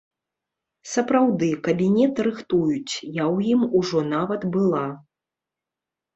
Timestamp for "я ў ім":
2.95-3.61